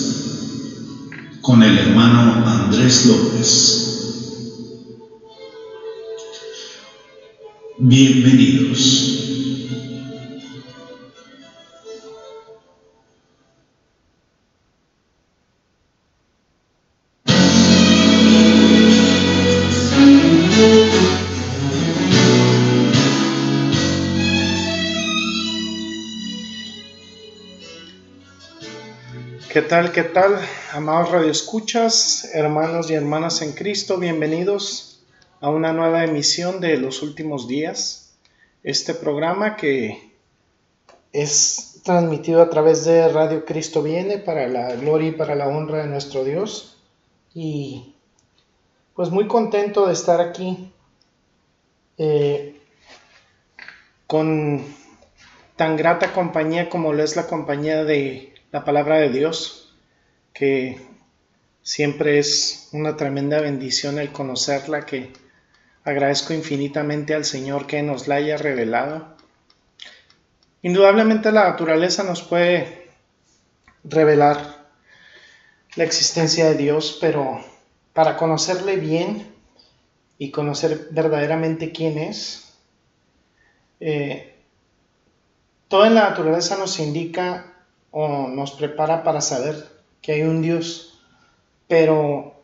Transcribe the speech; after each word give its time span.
con 1.40 1.62
el 1.62 1.78
hermano 1.78 2.46
Andrés 2.46 3.06
López. 3.06 3.80
Bienvenidos. 7.78 9.13
Tal, 29.68 29.92
qué 29.92 30.02
tal, 30.02 30.38
amados 30.72 31.10
radioescuchas, 31.10 32.28
hermanos 32.34 32.90
y 32.90 32.94
hermanas 32.94 33.40
en 33.40 33.52
Cristo? 33.52 33.96
Bienvenidos 33.96 35.02
a 35.40 35.48
una 35.48 35.72
nueva 35.72 36.04
emisión 36.04 36.60
de 36.60 36.76
Los 36.76 37.02
Últimos 37.02 37.48
Días. 37.48 38.14
Este 38.62 38.92
programa 38.92 39.56
que 39.56 40.12
es 41.12 41.80
transmitido 41.82 42.42
a 42.42 42.50
través 42.50 42.84
de 42.84 43.08
Radio 43.08 43.46
Cristo 43.46 43.82
Viene 43.82 44.18
para 44.18 44.48
la 44.48 44.74
gloria 44.76 45.08
y 45.08 45.12
para 45.12 45.34
la 45.34 45.48
honra 45.48 45.78
de 45.78 45.86
nuestro 45.86 46.24
Dios. 46.24 46.76
Y 47.32 47.94
pues 48.94 49.10
muy 49.10 49.26
contento 49.26 49.86
de 49.86 49.94
estar 49.94 50.20
aquí 50.20 50.72
eh, 51.96 52.60
con 54.06 54.62
tan 55.56 55.76
grata 55.78 56.12
compañía 56.12 56.68
como 56.68 56.92
lo 56.92 57.02
es 57.02 57.16
la 57.16 57.26
compañía 57.26 57.84
de 57.84 58.33
la 58.54 58.64
palabra 58.64 58.98
de 58.98 59.08
Dios, 59.08 59.74
que 60.32 60.80
siempre 61.60 62.20
es 62.20 62.68
una 62.70 62.96
tremenda 62.96 63.40
bendición 63.40 63.98
el 63.98 64.12
conocerla, 64.12 64.86
que 64.86 65.12
agradezco 65.82 66.34
infinitamente 66.34 67.14
al 67.14 67.24
Señor 67.24 67.66
que 67.66 67.82
nos 67.82 68.06
la 68.06 68.14
haya 68.14 68.36
revelado. 68.36 69.16
Indudablemente 70.62 71.32
la 71.32 71.48
naturaleza 71.48 72.04
nos 72.04 72.22
puede 72.22 72.92
revelar 73.82 74.68
la 75.74 75.82
existencia 75.82 76.48
de 76.48 76.54
Dios, 76.54 76.96
pero 77.00 77.44
para 77.92 78.16
conocerle 78.16 78.76
bien 78.76 79.34
y 80.16 80.30
conocer 80.30 80.90
verdaderamente 80.92 81.72
quién 81.72 81.98
es, 81.98 82.54
eh, 83.80 84.36
toda 85.66 85.90
la 85.90 86.10
naturaleza 86.10 86.56
nos 86.56 86.78
indica 86.78 87.50
o 87.96 88.26
nos 88.26 88.50
prepara 88.50 89.04
para 89.04 89.20
saber 89.20 89.54
que 90.02 90.14
hay 90.14 90.22
un 90.22 90.42
Dios, 90.42 90.98
pero 91.68 92.42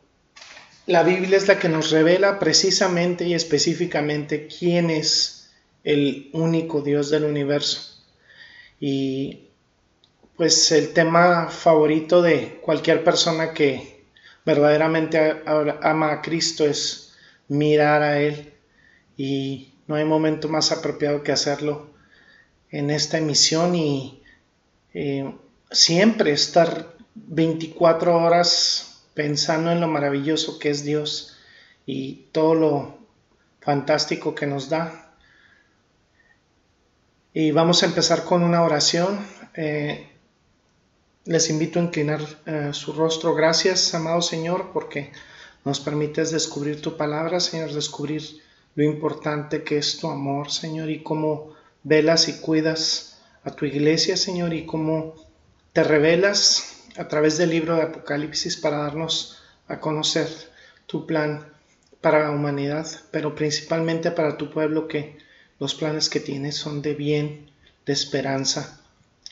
la 0.87 1.03
Biblia 1.03 1.37
es 1.37 1.49
la 1.49 1.59
que 1.59 1.69
nos 1.69 1.91
revela 1.91 2.39
precisamente 2.39 3.27
y 3.27 3.35
específicamente 3.35 4.47
quién 4.47 4.91
es 4.91 5.51
el 5.83 6.31
único 6.35 6.83
Dios 6.83 7.11
del 7.11 7.25
universo. 7.25 8.01
Y 8.79 9.49
pues 10.37 10.71
el 10.71 10.93
tema 10.93 11.49
favorito 11.49 12.23
de 12.23 12.61
cualquier 12.63 13.03
persona 13.03 13.53
que 13.53 14.05
verdaderamente 14.47 15.43
ama 15.83 16.13
a 16.13 16.23
Cristo 16.23 16.65
es 16.65 17.17
mirar 17.49 18.03
a 18.03 18.21
Él 18.21 18.53
y 19.17 19.75
no 19.89 19.97
hay 19.97 20.05
momento 20.05 20.49
más 20.49 20.71
apropiado 20.71 21.25
que 21.25 21.33
hacerlo 21.33 21.91
en 22.71 22.91
esta 22.91 23.19
emisión 23.19 23.75
y 23.75 24.20
eh, 24.95 25.35
siempre 25.71 26.33
estar 26.33 26.95
24 27.15 28.17
horas 28.17 29.05
pensando 29.15 29.71
en 29.71 29.81
lo 29.81 29.89
maravilloso 29.89 30.59
que 30.59 30.71
es 30.71 30.85
Dios 30.85 31.37
y 31.87 32.27
todo 32.33 32.55
lo 32.55 32.99
fantástico 33.61 34.35
que 34.35 34.47
nos 34.47 34.69
da. 34.69 35.15
Y 37.33 37.53
vamos 37.53 37.83
a 37.83 37.87
empezar 37.87 38.25
con 38.25 38.43
una 38.43 38.63
oración. 38.63 39.25
Eh, 39.55 40.09
les 41.25 41.51
invito 41.51 41.79
a 41.79 41.83
inclinar 41.83 42.21
eh, 42.47 42.71
su 42.73 42.93
rostro. 42.93 43.35
Gracias, 43.35 43.95
amado 43.95 44.23
Señor, 44.23 44.71
porque 44.73 45.13
nos 45.65 45.81
permites 45.81 46.31
descubrir 46.31 46.81
tu 46.81 46.97
palabra, 46.97 47.39
Señor, 47.41 47.73
descubrir 47.73 48.23
lo 48.75 48.85
importante 48.85 49.63
que 49.63 49.79
es 49.79 49.99
tu 49.99 50.09
amor, 50.09 50.51
Señor, 50.51 50.91
y 50.91 51.03
cómo 51.03 51.55
velas 51.83 52.29
y 52.29 52.41
cuidas 52.41 53.10
a 53.45 53.51
tu 53.51 53.65
iglesia, 53.65 54.17
Señor, 54.17 54.53
y 54.55 54.67
cómo 54.67 55.15
te 55.73 55.85
revelas 55.85 56.85
a 56.97 57.09
través 57.09 57.39
del 57.39 57.51
libro 57.51 57.77
de 57.77 57.83
Apocalipsis 57.83 58.57
para 58.57 58.79
darnos 58.79 59.43
a 59.69 59.81
conocer 59.81 60.29
tu 60.87 61.07
plan 61.07 61.47
para 62.01 62.25
la 62.25 62.31
humanidad, 62.31 62.87
pero 63.11 63.35
principalmente 63.35 64.11
para 64.11 64.37
tu 64.37 64.51
pueblo 64.51 64.89
que 64.89 65.19
los 65.59 65.75
planes 65.75 66.09
que 66.09 66.21
tienes 66.21 66.57
son 66.57 66.83
de 66.83 66.95
bien, 66.95 67.51
de 67.87 67.93
esperanza. 67.93 68.81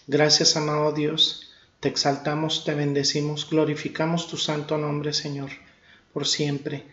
Gracias, 0.06 0.56
amado 0.56 0.92
Dios, 0.92 1.50
te 1.80 1.88
exaltamos, 1.88 2.64
te 2.64 2.74
bendecimos, 2.74 3.48
glorificamos 3.48 4.28
tu 4.28 4.36
santo 4.36 4.78
nombre, 4.78 5.12
Señor, 5.12 5.50
por 6.12 6.26
siempre. 6.26 6.84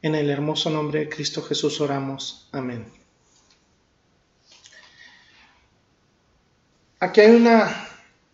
En 0.00 0.14
el 0.14 0.30
hermoso 0.30 0.70
nombre 0.70 1.00
de 1.00 1.08
Cristo 1.08 1.42
Jesús 1.42 1.80
oramos. 1.80 2.48
Amén. 2.52 3.07
Aquí 7.00 7.20
hay 7.20 7.30
una 7.30 7.88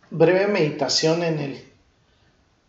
breve 0.09 0.47
meditación 0.47 1.23
en 1.23 1.39
el 1.39 1.65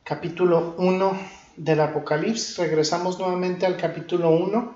capítulo 0.04 0.76
1 0.78 1.20
del 1.56 1.80
Apocalipsis. 1.80 2.58
Regresamos 2.58 3.18
nuevamente 3.18 3.66
al 3.66 3.78
capítulo 3.78 4.32
1. 4.32 4.76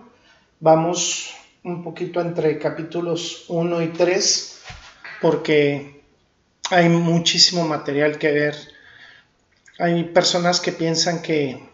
Vamos 0.61 1.35
un 1.65 1.83
poquito 1.83 2.21
entre 2.21 2.57
capítulos 2.57 3.43
1 3.49 3.81
y 3.81 3.87
3 3.89 4.61
porque 5.21 6.03
hay 6.69 6.87
muchísimo 6.87 7.67
material 7.67 8.17
que 8.17 8.31
ver. 8.31 8.55
Hay 9.77 10.05
personas 10.05 10.61
que 10.61 10.71
piensan 10.71 11.21
que 11.21 11.67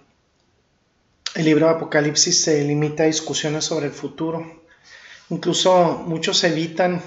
el 1.35 1.45
libro 1.45 1.67
de 1.67 1.73
Apocalipsis 1.73 2.41
se 2.41 2.63
limita 2.63 3.03
a 3.03 3.05
discusiones 3.05 3.65
sobre 3.65 3.85
el 3.85 3.93
futuro. 3.93 4.63
Incluso 5.29 6.03
muchos 6.07 6.43
evitan 6.43 6.99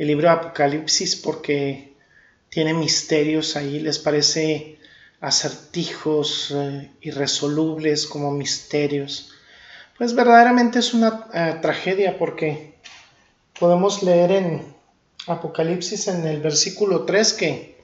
el 0.00 0.06
libro 0.06 0.28
de 0.28 0.34
Apocalipsis 0.34 1.14
porque 1.14 1.92
tiene 2.48 2.72
misterios 2.72 3.54
ahí, 3.54 3.80
les 3.80 3.98
parece 3.98 4.78
acertijos 5.20 6.54
eh, 6.56 6.90
irresolubles 7.02 8.06
como 8.06 8.30
misterios. 8.30 9.34
Pues 9.98 10.14
verdaderamente 10.14 10.78
es 10.78 10.94
una 10.94 11.26
eh, 11.34 11.58
tragedia 11.60 12.16
porque 12.16 12.76
podemos 13.58 14.02
leer 14.02 14.32
en 14.32 14.74
Apocalipsis 15.26 16.08
en 16.08 16.26
el 16.26 16.40
versículo 16.40 17.04
3 17.04 17.34
que 17.34 17.76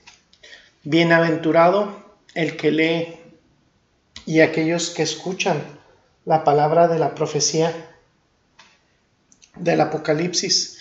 bienaventurado 0.84 2.02
el 2.32 2.56
que 2.56 2.70
lee 2.70 3.16
y 4.24 4.40
aquellos 4.40 4.88
que 4.88 5.02
escuchan 5.02 5.62
la 6.24 6.44
palabra 6.44 6.88
de 6.88 6.98
la 6.98 7.14
profecía 7.14 7.74
del 9.54 9.82
Apocalipsis. 9.82 10.78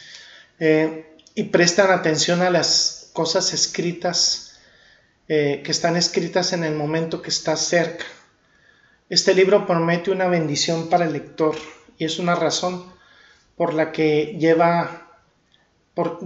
Eh, 0.59 1.11
y 1.35 1.43
prestan 1.43 1.91
atención 1.91 2.41
a 2.41 2.49
las 2.49 3.09
cosas 3.13 3.53
escritas 3.53 4.57
eh, 5.27 5.61
que 5.63 5.71
están 5.71 5.97
escritas 5.97 6.53
en 6.53 6.63
el 6.63 6.75
momento 6.75 7.21
que 7.21 7.29
está 7.29 7.57
cerca. 7.57 8.05
Este 9.09 9.35
libro 9.35 9.67
promete 9.67 10.11
una 10.11 10.27
bendición 10.27 10.87
para 10.87 11.05
el 11.05 11.13
lector 11.13 11.55
y 11.97 12.05
es 12.05 12.19
una 12.19 12.35
razón 12.35 12.85
por 13.57 13.73
la 13.73 13.91
que 13.91 14.37
lleva, 14.39 15.19
por, 15.93 16.19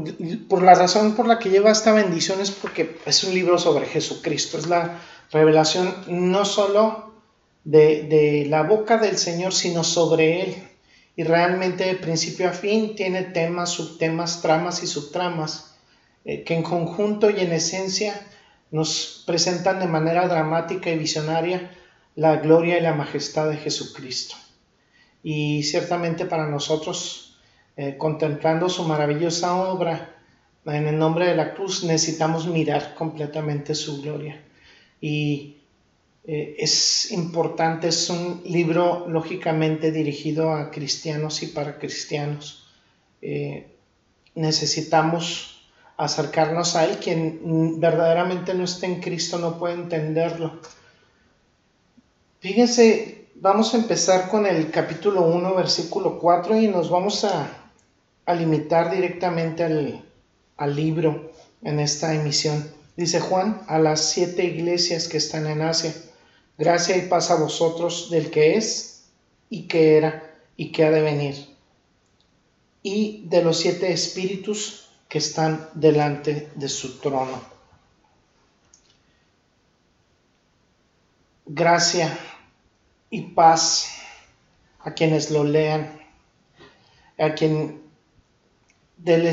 la 0.62 0.76
razón 0.76 1.16
por 1.16 1.28
la 1.28 1.40
que 1.40 1.50
lleva 1.50 1.72
esta 1.72 1.92
bendición 1.92 2.40
es 2.40 2.52
porque 2.52 2.98
es 3.06 3.24
un 3.24 3.34
libro 3.34 3.58
sobre 3.58 3.88
Jesucristo, 3.88 4.58
es 4.58 4.68
la 4.68 5.00
revelación 5.32 5.94
no 6.08 6.46
solo 6.46 7.14
de, 7.64 8.04
de 8.04 8.46
la 8.48 8.64
boca 8.64 8.98
del 8.98 9.18
Señor, 9.18 9.54
sino 9.54 9.84
sobre 9.84 10.44
Él 10.44 10.69
y 11.20 11.24
realmente 11.24 11.84
de 11.84 11.96
principio 11.96 12.48
a 12.48 12.54
fin 12.54 12.96
tiene 12.96 13.24
temas, 13.24 13.72
subtemas, 13.72 14.42
tramas 14.42 14.84
y 14.84 14.88
subtramas 14.88 15.76
eh, 16.24 16.46
que 16.46 16.56
en 16.56 16.64
conjunto 16.64 17.30
y 17.30 17.42
en 17.42 17.52
esencia 17.52 18.26
nos 18.72 19.26
presentan 19.28 19.82
de 19.82 19.88
manera 19.88 20.30
dramática 20.30 20.90
y 20.90 20.98
visionaria 20.98 21.72
la 22.16 22.38
gloria 22.38 22.78
y 22.78 22.82
la 22.82 22.94
majestad 22.94 23.50
de 23.50 23.58
Jesucristo. 23.58 24.38
Y 25.22 25.64
ciertamente 25.64 26.24
para 26.24 26.48
nosotros, 26.48 27.38
eh, 27.76 27.98
contemplando 27.98 28.70
su 28.70 28.86
maravillosa 28.86 29.58
obra 29.58 30.16
en 30.66 30.88
el 30.88 30.98
nombre 30.98 31.28
de 31.28 31.36
la 31.36 31.54
cruz, 31.54 31.84
necesitamos 31.84 32.48
mirar 32.48 32.96
completamente 32.96 33.76
su 33.76 34.02
gloria. 34.02 34.42
Y 35.02 35.59
eh, 36.32 36.58
es 36.60 37.12
importante, 37.12 37.88
es 37.88 38.08
un 38.08 38.44
libro 38.46 39.08
lógicamente 39.10 39.92
dirigido 39.92 40.54
a 40.54 40.70
cristianos 40.70 41.42
y 41.42 41.48
para 41.48 41.80
cristianos. 41.80 42.68
eh, 43.24 43.66
necesitamos 44.36 45.68
acercarnos 45.98 46.76
a 46.76 46.86
Él. 46.86 47.00
Quien 47.00 47.80
verdaderamente 47.80 48.54
no 48.54 48.64
está 48.64 48.86
en 48.86 49.02
Cristo 49.02 49.40
no 49.40 49.58
puede 49.58 49.74
entenderlo. 49.74 50.60
Fíjense, 52.42 53.26
vamos 53.34 53.74
a 53.74 53.78
empezar 53.78 54.30
con 54.30 54.46
el 54.46 54.70
capítulo 54.70 55.24
1, 55.24 55.56
versículo 55.56 56.20
4 56.20 56.58
y 56.58 56.68
nos 56.68 56.92
vamos 56.92 57.24
a, 57.26 57.56
limitar 58.38 58.92
directamente 58.92 59.64
al, 59.64 60.06
al 60.58 60.76
libro 60.76 61.32
en 61.64 61.80
esta 61.80 62.14
emisión. 62.14 62.70
Dice 62.96 63.20
Juan 63.20 63.64
a 63.68 63.80
las 63.80 64.12
siete 64.12 64.44
iglesias 64.46 65.08
que 65.08 65.18
están 65.18 65.48
en 65.48 65.64
Asia, 65.64 65.92
gracia 66.60 66.98
y 66.98 67.08
paz 67.08 67.32
a 67.32 67.36
vosotros 67.36 68.10
del 68.10 68.30
que 68.30 68.58
es 68.58 69.06
y 69.50 69.66
que 69.66 69.96
era 69.96 70.36
y 70.58 70.74
que 70.74 70.84
ha 70.84 70.92
de 70.92 71.02
venir, 71.02 71.56
y 72.84 73.24
de 73.28 73.42
los 73.42 73.58
siete 73.58 73.94
espíritus 73.94 74.90
que 75.08 75.20
están 75.20 75.70
delante 75.74 76.52
de 76.56 76.68
su 76.68 77.00
trono. 77.00 77.42
Gracia 81.46 82.20
y 83.10 83.22
paz 83.22 83.88
a 84.80 84.94
quienes 84.94 85.32
lo 85.32 85.46
lean, 85.46 85.98
a 87.18 87.34
quien 87.36 87.82
del, 88.98 89.26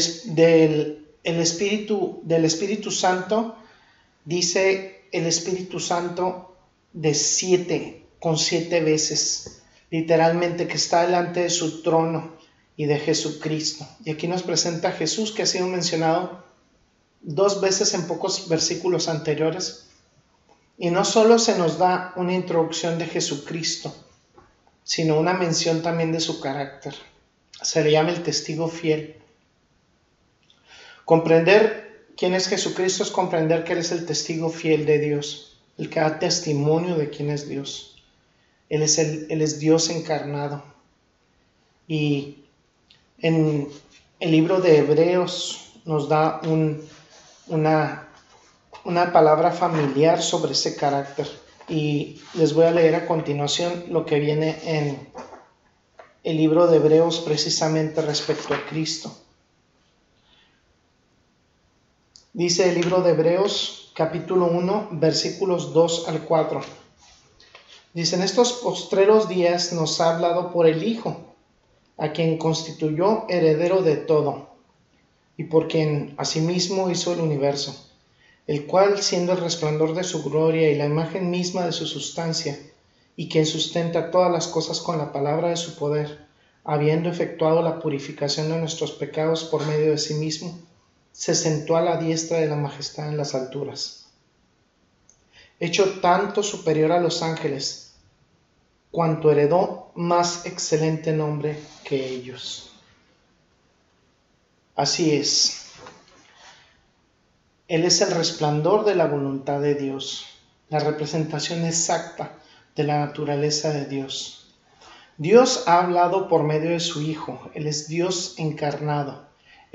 el 1.24 1.40
Espíritu, 1.40 2.20
del 2.22 2.44
Espíritu 2.44 2.92
Santo, 2.92 3.56
dice 4.24 5.08
el 5.10 5.26
Espíritu 5.26 5.80
Santo 5.80 6.55
de 6.96 7.12
siete, 7.12 8.06
con 8.18 8.38
siete 8.38 8.80
veces, 8.80 9.60
literalmente 9.90 10.66
que 10.66 10.76
está 10.76 11.02
delante 11.02 11.40
de 11.40 11.50
su 11.50 11.82
trono 11.82 12.34
y 12.74 12.86
de 12.86 12.98
Jesucristo. 12.98 13.86
Y 14.02 14.10
aquí 14.10 14.26
nos 14.26 14.42
presenta 14.42 14.88
a 14.88 14.92
Jesús 14.92 15.30
que 15.30 15.42
ha 15.42 15.46
sido 15.46 15.66
mencionado 15.66 16.42
dos 17.20 17.60
veces 17.60 17.92
en 17.92 18.06
pocos 18.06 18.48
versículos 18.48 19.08
anteriores. 19.08 19.88
Y 20.78 20.90
no 20.90 21.04
solo 21.04 21.38
se 21.38 21.58
nos 21.58 21.78
da 21.78 22.14
una 22.16 22.32
introducción 22.32 22.98
de 22.98 23.06
Jesucristo, 23.06 23.94
sino 24.82 25.20
una 25.20 25.34
mención 25.34 25.82
también 25.82 26.12
de 26.12 26.20
su 26.20 26.40
carácter. 26.40 26.94
Se 27.60 27.84
le 27.84 27.92
llama 27.92 28.10
el 28.10 28.22
testigo 28.22 28.68
fiel. 28.68 29.16
Comprender 31.04 32.06
quién 32.16 32.34
es 32.34 32.48
Jesucristo 32.48 33.02
es 33.02 33.10
comprender 33.10 33.64
que 33.64 33.74
Él 33.74 33.80
es 33.80 33.92
el 33.92 34.06
testigo 34.06 34.48
fiel 34.48 34.86
de 34.86 34.98
Dios, 34.98 35.55
el 35.78 35.90
que 35.90 36.00
da 36.00 36.18
testimonio 36.18 36.96
de 36.96 37.10
quién 37.10 37.30
es 37.30 37.48
Dios. 37.48 38.02
Él 38.68 38.82
es, 38.82 38.98
el, 38.98 39.26
él 39.30 39.42
es 39.42 39.58
Dios 39.58 39.90
encarnado. 39.90 40.62
Y 41.86 42.38
en 43.18 43.68
el 44.20 44.30
libro 44.30 44.60
de 44.60 44.78
Hebreos 44.78 45.72
nos 45.84 46.08
da 46.08 46.40
una, 47.48 48.08
una 48.84 49.12
palabra 49.12 49.52
familiar 49.52 50.22
sobre 50.22 50.52
ese 50.52 50.76
carácter. 50.76 51.28
Y 51.68 52.20
les 52.34 52.54
voy 52.54 52.64
a 52.64 52.70
leer 52.70 52.94
a 52.94 53.06
continuación 53.06 53.84
lo 53.90 54.06
que 54.06 54.18
viene 54.18 54.58
en 54.64 55.08
el 56.24 56.36
libro 56.36 56.66
de 56.66 56.78
Hebreos 56.78 57.20
precisamente 57.20 58.02
respecto 58.02 58.54
a 58.54 58.66
Cristo. 58.66 59.16
Dice 62.32 62.68
el 62.68 62.74
libro 62.74 63.02
de 63.02 63.12
Hebreos 63.12 63.85
capítulo 63.96 64.44
1 64.44 64.88
versículos 64.90 65.72
2 65.72 66.08
al 66.08 66.20
4. 66.24 66.60
Dice, 67.94 68.16
en 68.16 68.22
estos 68.22 68.52
postreros 68.52 69.26
días 69.26 69.72
nos 69.72 70.02
ha 70.02 70.14
hablado 70.14 70.52
por 70.52 70.66
el 70.66 70.82
Hijo, 70.82 71.34
a 71.96 72.12
quien 72.12 72.36
constituyó 72.36 73.24
heredero 73.30 73.80
de 73.80 73.96
todo, 73.96 74.50
y 75.38 75.44
por 75.44 75.66
quien 75.68 76.14
asimismo 76.18 76.90
hizo 76.90 77.14
el 77.14 77.20
universo, 77.20 77.90
el 78.46 78.66
cual, 78.66 79.00
siendo 79.00 79.32
el 79.32 79.38
resplandor 79.38 79.94
de 79.94 80.04
su 80.04 80.22
gloria 80.22 80.70
y 80.70 80.76
la 80.76 80.84
imagen 80.84 81.30
misma 81.30 81.64
de 81.64 81.72
su 81.72 81.86
sustancia, 81.86 82.60
y 83.16 83.30
quien 83.30 83.46
sustenta 83.46 84.10
todas 84.10 84.30
las 84.30 84.46
cosas 84.46 84.80
con 84.80 84.98
la 84.98 85.10
palabra 85.10 85.48
de 85.48 85.56
su 85.56 85.74
poder, 85.74 86.26
habiendo 86.64 87.08
efectuado 87.08 87.62
la 87.62 87.80
purificación 87.80 88.50
de 88.50 88.58
nuestros 88.58 88.92
pecados 88.92 89.44
por 89.44 89.66
medio 89.66 89.92
de 89.92 89.96
sí 89.96 90.12
mismo, 90.12 90.58
se 91.16 91.34
sentó 91.34 91.78
a 91.78 91.80
la 91.80 91.96
diestra 91.96 92.36
de 92.40 92.46
la 92.46 92.56
majestad 92.56 93.08
en 93.08 93.16
las 93.16 93.34
alturas. 93.34 94.10
Hecho 95.58 95.98
tanto 96.00 96.42
superior 96.42 96.92
a 96.92 97.00
los 97.00 97.22
ángeles, 97.22 97.94
cuanto 98.90 99.32
heredó 99.32 99.92
más 99.94 100.44
excelente 100.44 101.14
nombre 101.14 101.58
que 101.84 102.06
ellos. 102.06 102.70
Así 104.74 105.14
es. 105.14 105.70
Él 107.66 107.84
es 107.84 108.02
el 108.02 108.10
resplandor 108.10 108.84
de 108.84 108.94
la 108.94 109.06
voluntad 109.06 109.62
de 109.62 109.74
Dios, 109.74 110.26
la 110.68 110.80
representación 110.80 111.64
exacta 111.64 112.38
de 112.74 112.84
la 112.84 112.98
naturaleza 112.98 113.70
de 113.70 113.86
Dios. 113.86 114.54
Dios 115.16 115.64
ha 115.66 115.78
hablado 115.78 116.28
por 116.28 116.42
medio 116.42 116.72
de 116.72 116.80
su 116.80 117.00
Hijo, 117.00 117.50
Él 117.54 117.66
es 117.66 117.88
Dios 117.88 118.34
encarnado. 118.36 119.25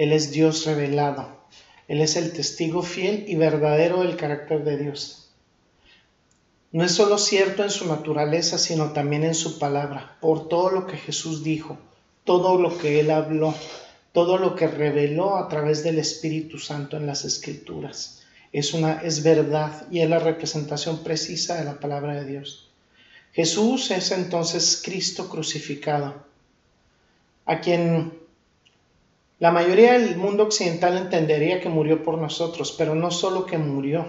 Él 0.01 0.13
es 0.13 0.31
Dios 0.31 0.65
revelado. 0.65 1.27
Él 1.87 2.01
es 2.01 2.15
el 2.15 2.33
testigo 2.33 2.81
fiel 2.81 3.25
y 3.27 3.35
verdadero 3.35 4.01
del 4.01 4.17
carácter 4.17 4.63
de 4.63 4.77
Dios. 4.77 5.29
No 6.71 6.83
es 6.83 6.93
solo 6.93 7.19
cierto 7.19 7.61
en 7.61 7.69
su 7.69 7.85
naturaleza, 7.85 8.57
sino 8.57 8.93
también 8.93 9.23
en 9.23 9.35
su 9.35 9.59
palabra, 9.59 10.17
por 10.19 10.49
todo 10.49 10.71
lo 10.71 10.87
que 10.87 10.97
Jesús 10.97 11.43
dijo, 11.43 11.77
todo 12.23 12.59
lo 12.59 12.79
que 12.79 12.99
Él 12.99 13.11
habló, 13.11 13.53
todo 14.11 14.39
lo 14.39 14.55
que 14.55 14.65
reveló 14.65 15.37
a 15.37 15.47
través 15.49 15.83
del 15.83 15.99
Espíritu 15.99 16.57
Santo 16.57 16.97
en 16.97 17.05
las 17.05 17.23
Escrituras. 17.23 18.23
Es, 18.51 18.73
una, 18.73 19.03
es 19.03 19.21
verdad 19.21 19.85
y 19.91 19.99
es 19.99 20.09
la 20.09 20.17
representación 20.17 21.03
precisa 21.03 21.57
de 21.57 21.65
la 21.65 21.79
palabra 21.79 22.15
de 22.15 22.25
Dios. 22.25 22.71
Jesús 23.33 23.91
es 23.91 24.11
entonces 24.11 24.81
Cristo 24.83 25.29
crucificado, 25.29 26.25
a 27.45 27.61
quien 27.61 28.19
la 29.41 29.49
mayoría 29.49 29.93
del 29.93 30.17
mundo 30.17 30.43
occidental 30.43 30.97
entendería 30.97 31.59
que 31.59 31.67
murió 31.67 32.03
por 32.03 32.19
nosotros, 32.19 32.75
pero 32.77 32.93
no 32.93 33.09
solo 33.09 33.47
que 33.47 33.57
murió, 33.57 34.05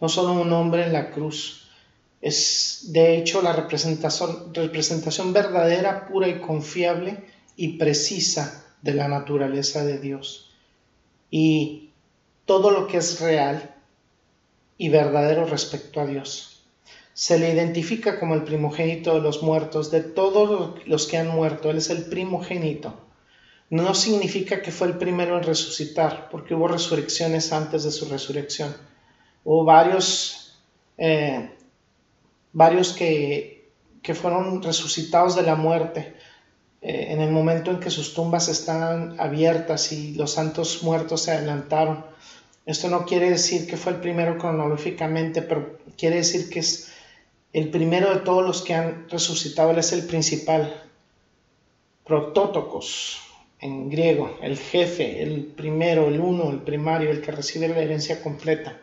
no 0.00 0.08
solo 0.08 0.32
un 0.32 0.52
hombre 0.52 0.82
en 0.82 0.92
la 0.92 1.12
cruz. 1.12 1.68
Es 2.20 2.88
de 2.88 3.16
hecho 3.16 3.42
la 3.42 3.52
representación, 3.52 4.52
representación 4.52 5.32
verdadera, 5.32 6.08
pura 6.08 6.26
y 6.26 6.40
confiable 6.40 7.22
y 7.54 7.78
precisa 7.78 8.74
de 8.82 8.94
la 8.94 9.06
naturaleza 9.06 9.84
de 9.84 10.00
Dios. 10.00 10.50
Y 11.30 11.90
todo 12.44 12.72
lo 12.72 12.88
que 12.88 12.96
es 12.96 13.20
real 13.20 13.76
y 14.78 14.88
verdadero 14.88 15.44
respecto 15.44 16.00
a 16.00 16.06
Dios. 16.06 16.64
Se 17.14 17.38
le 17.38 17.54
identifica 17.54 18.18
como 18.18 18.34
el 18.34 18.42
primogénito 18.42 19.14
de 19.14 19.20
los 19.20 19.44
muertos, 19.44 19.92
de 19.92 20.00
todos 20.00 20.74
los 20.86 21.06
que 21.06 21.18
han 21.18 21.28
muerto. 21.28 21.70
Él 21.70 21.78
es 21.78 21.90
el 21.90 22.06
primogénito 22.06 23.11
no 23.72 23.94
significa 23.94 24.60
que 24.60 24.70
fue 24.70 24.88
el 24.88 24.98
primero 24.98 25.38
en 25.38 25.44
resucitar, 25.44 26.28
porque 26.30 26.54
hubo 26.54 26.68
resurrecciones 26.68 27.54
antes 27.54 27.84
de 27.84 27.90
su 27.90 28.04
resurrección. 28.04 28.76
Hubo 29.44 29.64
varios, 29.64 30.58
eh, 30.98 31.54
varios 32.52 32.92
que, 32.92 33.70
fueron 34.12 34.62
resucitados 34.62 35.36
de 35.36 35.42
la 35.42 35.54
muerte 35.54 36.14
eh, 36.82 37.06
en 37.12 37.22
el 37.22 37.30
momento 37.30 37.70
en 37.70 37.80
que 37.80 37.88
sus 37.88 38.12
tumbas 38.12 38.48
estaban 38.48 39.18
abiertas 39.18 39.90
y 39.92 40.12
los 40.16 40.32
santos 40.32 40.82
muertos 40.82 41.22
se 41.22 41.32
adelantaron. 41.32 42.04
Esto 42.66 42.90
no 42.90 43.06
quiere 43.06 43.30
decir 43.30 43.66
que 43.66 43.78
fue 43.78 43.92
el 43.92 44.00
primero 44.00 44.36
cronológicamente, 44.36 45.40
pero 45.40 45.78
quiere 45.96 46.16
decir 46.16 46.50
que 46.50 46.58
es 46.58 46.92
el 47.54 47.70
primero 47.70 48.12
de 48.12 48.20
todos 48.20 48.44
los 48.44 48.60
que 48.60 48.74
han 48.74 49.08
resucitado, 49.08 49.70
él 49.70 49.78
es 49.78 49.94
el 49.94 50.04
principal. 50.04 50.82
Protótocos, 52.04 53.31
en 53.62 53.88
griego, 53.88 54.38
el 54.42 54.58
jefe, 54.58 55.22
el 55.22 55.44
primero, 55.44 56.08
el 56.08 56.20
uno, 56.20 56.50
el 56.50 56.62
primario, 56.62 57.10
el 57.10 57.22
que 57.22 57.30
recibe 57.30 57.68
la 57.68 57.78
herencia 57.78 58.20
completa. 58.20 58.76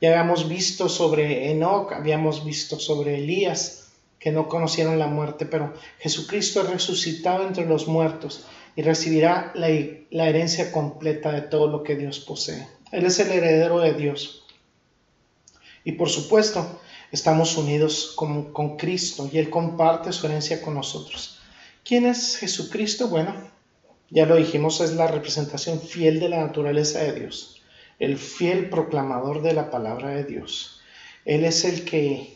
Ya 0.00 0.10
habíamos 0.10 0.48
visto 0.48 0.88
sobre 0.88 1.50
Enoch, 1.50 1.92
habíamos 1.92 2.44
visto 2.44 2.78
sobre 2.78 3.18
Elías, 3.18 3.92
que 4.20 4.30
no 4.30 4.48
conocieron 4.48 5.00
la 5.00 5.08
muerte, 5.08 5.46
pero 5.46 5.74
Jesucristo 5.98 6.62
es 6.62 6.70
resucitado 6.70 7.46
entre 7.46 7.66
los 7.66 7.88
muertos 7.88 8.46
y 8.76 8.82
recibirá 8.82 9.52
la, 9.54 9.68
herencia 10.28 10.70
completa 10.70 11.32
de 11.32 11.42
todo 11.42 11.66
lo 11.68 11.82
que 11.82 11.96
Dios 11.96 12.20
posee. 12.20 12.66
Él 12.92 13.04
es 13.04 13.18
el 13.18 13.32
heredero 13.32 13.80
de 13.80 13.94
Dios. 13.94 14.44
Y 15.82 15.92
por 15.92 16.08
supuesto, 16.08 16.80
estamos 17.10 17.56
unidos 17.56 18.14
con 18.16 18.76
Cristo 18.76 19.28
y 19.30 19.38
Él 19.38 19.50
comparte 19.50 20.12
su 20.12 20.26
herencia 20.26 20.62
con 20.62 20.74
nosotros. 20.74 21.40
¿Quién 21.84 22.06
es 22.06 22.36
Jesucristo? 22.36 23.08
Bueno, 23.08 23.53
ya 24.10 24.26
lo 24.26 24.36
dijimos, 24.36 24.80
es 24.80 24.94
la 24.94 25.06
representación 25.06 25.80
fiel 25.80 26.20
de 26.20 26.28
la 26.28 26.40
naturaleza 26.40 27.00
de 27.00 27.20
Dios, 27.20 27.62
el 27.98 28.18
fiel 28.18 28.68
proclamador 28.68 29.42
de 29.42 29.54
la 29.54 29.70
palabra 29.70 30.10
de 30.10 30.24
Dios. 30.24 30.80
Él 31.24 31.44
es 31.44 31.64
el 31.64 31.84
que 31.84 32.34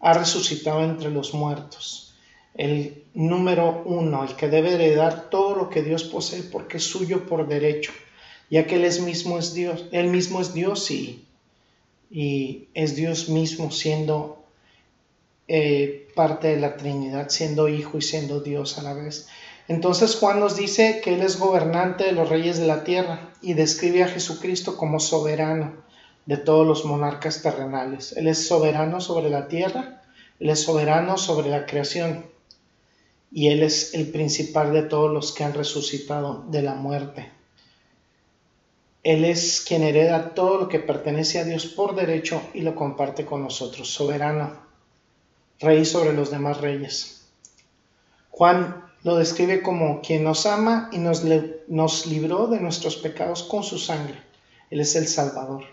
ha 0.00 0.14
resucitado 0.14 0.82
entre 0.82 1.10
los 1.10 1.34
muertos. 1.34 2.14
Él 2.54 3.04
número 3.14 3.82
uno, 3.84 4.24
el 4.24 4.34
que 4.36 4.48
debe 4.48 4.74
heredar 4.74 5.30
todo 5.30 5.54
lo 5.54 5.70
que 5.70 5.82
Dios 5.82 6.04
posee 6.04 6.42
porque 6.42 6.78
es 6.78 6.84
suyo 6.84 7.26
por 7.26 7.46
derecho, 7.46 7.92
ya 8.50 8.66
que 8.66 8.76
Él 8.76 9.02
mismo 9.02 9.38
es 9.38 9.54
Dios, 9.54 9.86
Él 9.92 10.08
mismo 10.08 10.40
es 10.40 10.52
Dios 10.52 10.90
y, 10.90 11.24
y 12.10 12.68
es 12.74 12.96
Dios 12.96 13.28
mismo 13.28 13.70
siendo 13.70 14.44
eh, 15.46 16.08
parte 16.14 16.48
de 16.48 16.60
la 16.60 16.76
Trinidad, 16.76 17.28
siendo 17.28 17.68
Hijo 17.68 17.98
y 17.98 18.02
siendo 18.02 18.40
Dios 18.40 18.78
a 18.78 18.82
la 18.82 18.94
vez. 18.94 19.28
Entonces 19.70 20.16
Juan 20.16 20.40
nos 20.40 20.56
dice 20.56 21.00
que 21.00 21.14
Él 21.14 21.22
es 21.22 21.38
gobernante 21.38 22.02
de 22.02 22.10
los 22.10 22.28
reyes 22.28 22.58
de 22.58 22.66
la 22.66 22.82
tierra 22.82 23.30
y 23.40 23.54
describe 23.54 24.02
a 24.02 24.08
Jesucristo 24.08 24.76
como 24.76 24.98
soberano 24.98 25.84
de 26.26 26.38
todos 26.38 26.66
los 26.66 26.84
monarcas 26.84 27.40
terrenales. 27.40 28.12
Él 28.16 28.26
es 28.26 28.48
soberano 28.48 29.00
sobre 29.00 29.30
la 29.30 29.46
tierra, 29.46 30.02
Él 30.40 30.50
es 30.50 30.64
soberano 30.64 31.16
sobre 31.16 31.50
la 31.50 31.66
creación 31.66 32.26
y 33.30 33.46
Él 33.46 33.62
es 33.62 33.94
el 33.94 34.10
principal 34.10 34.72
de 34.72 34.82
todos 34.82 35.12
los 35.12 35.30
que 35.30 35.44
han 35.44 35.54
resucitado 35.54 36.42
de 36.48 36.62
la 36.62 36.74
muerte. 36.74 37.30
Él 39.04 39.24
es 39.24 39.60
quien 39.60 39.84
hereda 39.84 40.34
todo 40.34 40.58
lo 40.58 40.68
que 40.68 40.80
pertenece 40.80 41.38
a 41.38 41.44
Dios 41.44 41.66
por 41.66 41.94
derecho 41.94 42.42
y 42.54 42.62
lo 42.62 42.74
comparte 42.74 43.24
con 43.24 43.44
nosotros, 43.44 43.88
soberano, 43.88 44.50
rey 45.60 45.84
sobre 45.84 46.12
los 46.12 46.32
demás 46.32 46.60
reyes. 46.60 47.28
Juan 48.30 48.89
lo 49.02 49.16
describe 49.16 49.62
como 49.62 50.02
quien 50.02 50.24
nos 50.24 50.46
ama 50.46 50.90
y 50.92 50.98
nos, 50.98 51.24
nos 51.68 52.06
libró 52.06 52.46
de 52.48 52.60
nuestros 52.60 52.96
pecados 52.96 53.42
con 53.42 53.62
su 53.62 53.78
sangre. 53.78 54.18
Él 54.70 54.80
es 54.80 54.94
el 54.94 55.08
Salvador. 55.08 55.64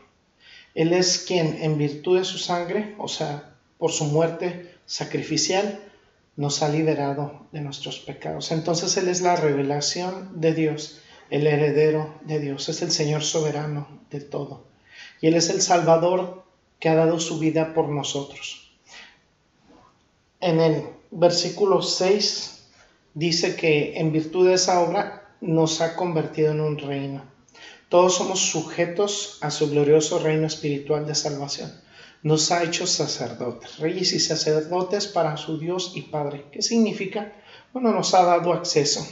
Él 0.74 0.94
es 0.94 1.20
quien 1.20 1.62
en 1.62 1.78
virtud 1.78 2.20
de 2.20 2.26
su 2.26 2.38
sangre, 2.38 2.96
o 2.98 3.08
sea, 3.08 3.56
por 3.78 3.92
su 3.92 4.06
muerte 4.06 4.76
sacrificial, 4.86 5.80
nos 6.36 6.62
ha 6.62 6.70
liberado 6.70 7.48
de 7.52 7.62
nuestros 7.62 8.00
pecados. 8.00 8.52
Entonces 8.52 8.96
Él 8.98 9.08
es 9.08 9.22
la 9.22 9.36
revelación 9.36 10.40
de 10.40 10.54
Dios, 10.54 11.00
el 11.30 11.48
heredero 11.48 12.14
de 12.22 12.40
Dios, 12.40 12.70
es 12.70 12.82
el 12.82 12.92
Señor 12.92 13.24
soberano 13.24 13.88
de 14.12 14.22
todo. 14.22 14.66
Y 15.20 15.28
Él 15.28 15.36
es 15.36 15.50
el 15.50 15.62
Salvador 15.62 16.44
que 16.80 16.90
ha 16.90 16.96
dado 16.96 17.20
su 17.20 17.40
vida 17.40 17.74
por 17.74 17.90
nosotros. 17.90 18.72
En 20.40 20.60
el 20.60 20.84
versículo 21.10 21.82
6 21.82 22.57
dice 23.18 23.56
que 23.56 23.98
en 23.98 24.12
virtud 24.12 24.48
de 24.48 24.54
esa 24.54 24.80
obra 24.80 25.34
nos 25.42 25.82
ha 25.82 25.96
convertido 25.96 26.52
en 26.52 26.62
un 26.62 26.78
reino. 26.78 27.24
Todos 27.90 28.14
somos 28.14 28.40
sujetos 28.52 29.40
a 29.42 29.50
su 29.50 29.72
glorioso 29.72 30.20
reino 30.20 30.46
espiritual 30.46 31.08
de 31.08 31.16
salvación. 31.16 31.74
Nos 32.22 32.52
ha 32.52 32.64
hecho 32.64 32.86
sacerdotes, 32.86 33.80
reyes 33.80 34.14
y 34.14 34.20
sacerdotes 34.20 35.08
para 35.08 35.36
su 35.36 35.58
Dios 35.58 35.94
y 35.96 36.04
Padre. 36.04 36.46
¿Qué 36.52 36.62
significa? 36.62 37.34
Bueno, 37.74 37.92
nos 37.92 38.14
ha 38.14 38.24
dado 38.24 38.54
acceso. 38.54 39.04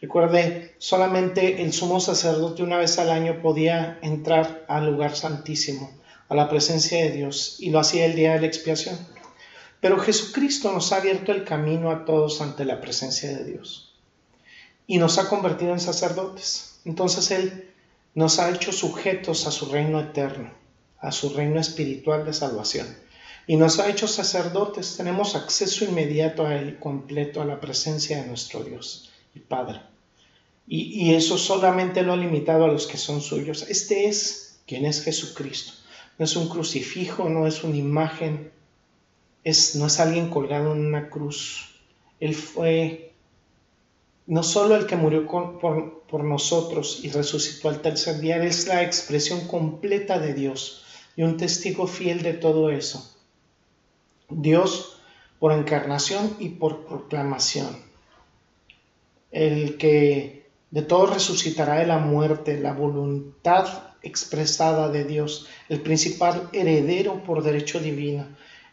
Recuerde, 0.00 0.74
solamente 0.78 1.60
el 1.62 1.74
sumo 1.74 2.00
sacerdote 2.00 2.62
una 2.62 2.78
vez 2.78 2.98
al 2.98 3.10
año 3.10 3.42
podía 3.42 3.98
entrar 4.00 4.64
al 4.68 4.86
lugar 4.86 5.14
santísimo, 5.14 5.90
a 6.30 6.34
la 6.34 6.48
presencia 6.48 7.04
de 7.04 7.10
Dios, 7.10 7.56
y 7.58 7.68
lo 7.68 7.80
hacía 7.80 8.06
el 8.06 8.14
día 8.14 8.32
de 8.34 8.40
la 8.40 8.46
expiación. 8.46 8.96
Pero 9.80 9.98
Jesucristo 9.98 10.72
nos 10.72 10.92
ha 10.92 10.96
abierto 10.96 11.32
el 11.32 11.44
camino 11.44 11.90
a 11.90 12.04
todos 12.04 12.40
ante 12.40 12.64
la 12.64 12.80
presencia 12.80 13.30
de 13.30 13.44
Dios 13.44 13.88
y 14.86 14.98
nos 14.98 15.18
ha 15.18 15.28
convertido 15.28 15.72
en 15.72 15.80
sacerdotes. 15.80 16.80
Entonces 16.84 17.30
Él 17.30 17.70
nos 18.14 18.40
ha 18.40 18.50
hecho 18.50 18.72
sujetos 18.72 19.46
a 19.46 19.52
su 19.52 19.66
reino 19.66 20.00
eterno, 20.00 20.50
a 20.98 21.12
su 21.12 21.28
reino 21.30 21.60
espiritual 21.60 22.24
de 22.24 22.32
salvación. 22.32 22.86
Y 23.46 23.56
nos 23.56 23.78
ha 23.78 23.88
hecho 23.88 24.08
sacerdotes. 24.08 24.96
Tenemos 24.96 25.34
acceso 25.36 25.84
inmediato 25.84 26.46
a 26.46 26.56
Él, 26.56 26.78
completo 26.78 27.40
a 27.40 27.44
la 27.44 27.60
presencia 27.60 28.20
de 28.20 28.26
nuestro 28.26 28.64
Dios 28.64 29.10
y 29.34 29.40
Padre. 29.40 29.80
Y, 30.66 31.04
y 31.04 31.14
eso 31.14 31.38
solamente 31.38 32.02
lo 32.02 32.14
ha 32.14 32.16
limitado 32.16 32.64
a 32.64 32.68
los 32.68 32.86
que 32.86 32.98
son 32.98 33.20
suyos. 33.20 33.64
Este 33.68 34.08
es 34.08 34.58
quien 34.66 34.84
es 34.84 35.02
Jesucristo. 35.02 35.72
No 36.18 36.24
es 36.24 36.34
un 36.34 36.48
crucifijo, 36.48 37.28
no 37.28 37.46
es 37.46 37.62
una 37.62 37.76
imagen, 37.76 38.52
no 39.44 39.86
es 39.86 40.00
alguien 40.00 40.30
colgado 40.30 40.72
en 40.72 40.86
una 40.86 41.08
cruz. 41.08 41.74
Él 42.20 42.34
fue 42.34 43.12
no 44.26 44.42
solo 44.42 44.76
el 44.76 44.86
que 44.86 44.96
murió 44.96 45.26
por, 45.26 46.02
por, 46.06 46.24
nosotros 46.24 47.00
y 47.02 47.10
resucitó 47.10 47.70
al 47.70 47.80
tercer 47.80 48.20
día, 48.20 48.36
es 48.44 48.66
la 48.66 48.82
expresión 48.82 49.46
completa 49.48 50.18
de 50.18 50.34
Dios 50.34 50.84
y 51.16 51.22
un 51.22 51.38
testigo 51.38 51.86
fiel 51.86 52.22
de 52.22 52.34
todo 52.34 52.70
eso. 52.70 53.16
Dios 54.28 55.00
por 55.38 55.52
encarnación 55.52 56.36
y 56.38 56.50
por 56.50 56.84
proclamación. 56.84 57.82
El 59.30 59.78
que 59.78 60.46
de 60.70 60.82
todo 60.82 61.06
resucitará 61.06 61.76
de 61.76 61.86
la 61.86 61.98
muerte, 61.98 62.60
la 62.60 62.74
voluntad 62.74 63.66
expresada 64.02 64.90
de 64.90 65.04
Dios, 65.04 65.48
el 65.68 65.80
principal 65.80 66.50
heredero 66.52 67.22
por 67.24 67.42
derecho 67.42 67.80
divino, 67.80 68.26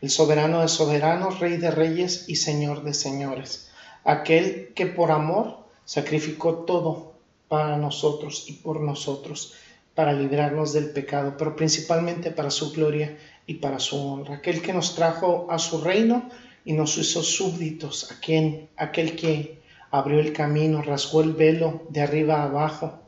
el 0.05 0.11
soberano 0.11 0.61
de 0.61 0.67
soberanos, 0.67 1.39
rey 1.39 1.57
de 1.57 1.71
reyes 1.71 2.25
y 2.27 2.35
señor 2.35 2.83
de 2.83 2.93
señores, 2.93 3.71
aquel 4.03 4.71
que 4.75 4.85
por 4.85 5.09
amor 5.09 5.65
sacrificó 5.83 6.57
todo 6.57 7.13
para 7.47 7.75
nosotros 7.77 8.45
y 8.47 8.53
por 8.53 8.81
nosotros, 8.81 9.55
para 9.95 10.13
librarnos 10.13 10.73
del 10.73 10.91
pecado, 10.91 11.33
pero 11.39 11.55
principalmente 11.55 12.29
para 12.29 12.51
su 12.51 12.71
gloria 12.71 13.17
y 13.47 13.55
para 13.55 13.79
su 13.79 13.97
honra, 13.97 14.35
aquel 14.35 14.61
que 14.61 14.73
nos 14.73 14.93
trajo 14.93 15.47
a 15.49 15.57
su 15.57 15.81
reino 15.81 16.29
y 16.65 16.73
nos 16.73 16.99
hizo 16.99 17.23
súbditos, 17.23 18.11
aquel 18.11 19.15
que 19.15 19.59
abrió 19.89 20.19
el 20.19 20.33
camino, 20.33 20.83
rasgó 20.83 21.23
el 21.23 21.33
velo 21.33 21.81
de 21.89 22.01
arriba 22.01 22.41
a 22.41 22.43
abajo 22.43 22.99